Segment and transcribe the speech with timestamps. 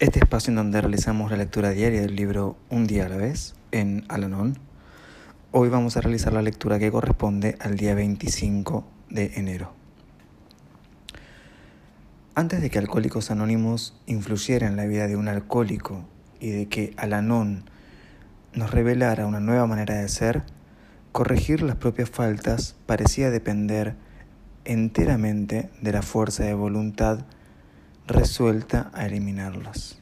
[0.00, 3.56] este espacio en donde realizamos la lectura diaria del libro Un día a la vez
[3.72, 4.56] en Alanon.
[5.50, 9.72] Hoy vamos a realizar la lectura que corresponde al día 25 de enero.
[12.36, 16.04] Antes de que Alcohólicos Anónimos influyera en la vida de un alcohólico
[16.38, 17.64] y de que Alanon
[18.52, 20.44] nos revelara una nueva manera de ser,
[21.10, 23.96] corregir las propias faltas parecía depender
[24.64, 27.24] enteramente de la fuerza de voluntad
[28.08, 29.98] resuelta a eliminarlas.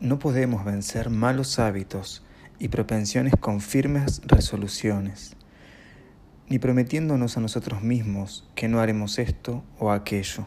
[0.00, 2.22] No podemos vencer malos hábitos
[2.58, 5.34] y propensiones con firmes resoluciones,
[6.50, 10.46] ni prometiéndonos a nosotros mismos que no haremos esto o aquello.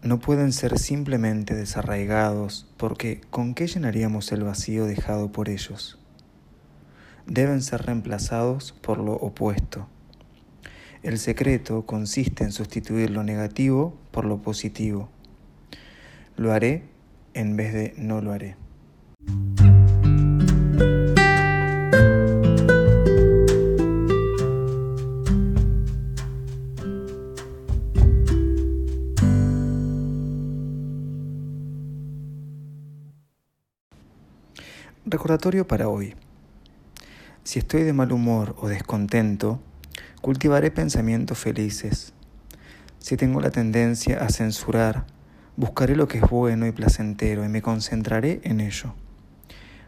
[0.00, 5.98] No pueden ser simplemente desarraigados porque ¿con qué llenaríamos el vacío dejado por ellos?
[7.26, 9.88] Deben ser reemplazados por lo opuesto
[11.02, 15.08] el secreto consiste en sustituir lo negativo por lo positivo.
[16.36, 16.84] Lo haré
[17.34, 18.56] en vez de no lo haré.
[35.10, 36.14] Recordatorio para hoy.
[37.42, 39.58] Si estoy de mal humor o descontento,
[40.28, 42.12] Cultivaré pensamientos felices.
[42.98, 45.06] Si tengo la tendencia a censurar,
[45.56, 48.92] buscaré lo que es bueno y placentero y me concentraré en ello.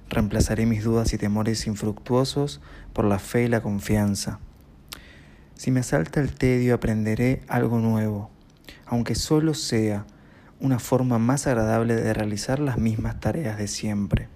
[0.08, 2.62] Reemplazaré mis dudas y temores infructuosos
[2.94, 4.38] por la fe y la confianza.
[5.56, 8.30] Si me asalta el tedio, aprenderé algo nuevo,
[8.86, 10.06] aunque solo sea
[10.58, 14.28] una forma más agradable de realizar las mismas tareas de siempre.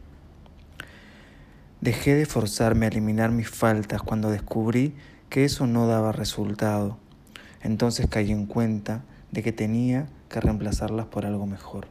[1.81, 4.95] Dejé de forzarme a eliminar mis faltas cuando descubrí
[5.35, 6.97] que eso no daba resultado.
[7.61, 9.03] Entonces caí en cuenta
[9.33, 11.89] de que tenía que reemplazarlas por algo mejor.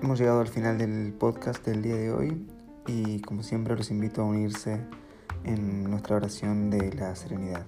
[0.00, 2.46] Hemos llegado al final del podcast del día de hoy
[2.86, 4.80] y como siempre los invito a unirse
[5.42, 7.66] en nuestra oración de la serenidad.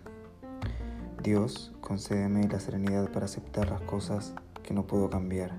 [1.20, 4.32] Dios, concédeme la serenidad para aceptar las cosas
[4.62, 5.58] que no puedo cambiar